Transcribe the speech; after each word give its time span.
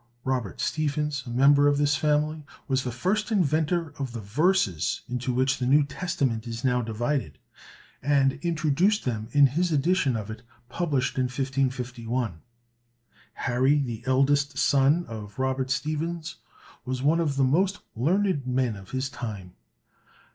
Robert 0.23 0.59
Stephens, 0.59 1.21
a 1.27 1.29
member 1.29 1.67
of 1.67 1.77
this 1.77 1.95
family, 1.95 2.43
was 2.67 2.83
the 2.83 2.91
first 2.91 3.31
inventor 3.31 3.93
of 3.99 4.13
the 4.13 4.19
verses 4.19 5.01
into 5.07 5.31
which 5.31 5.59
the 5.59 5.67
New 5.67 5.83
Testament 5.83 6.47
is 6.47 6.63
now 6.63 6.81
divided, 6.81 7.37
and 8.01 8.39
introduced 8.41 9.05
them 9.05 9.27
in 9.31 9.45
his 9.45 9.71
edition 9.71 10.15
of 10.15 10.31
it 10.31 10.41
published 10.69 11.19
in 11.19 11.25
1551. 11.25 12.41
Harry, 13.45 13.77
the 13.77 14.01
eldest 14.07 14.57
son 14.57 15.05
of 15.05 15.37
Robert 15.37 15.69
Stephens, 15.69 16.37
was 16.83 17.03
one 17.03 17.19
of 17.19 17.35
the 17.35 17.43
most 17.43 17.81
learned 17.95 18.47
men 18.47 18.75
of 18.75 18.89
his 18.89 19.07
time. 19.07 19.53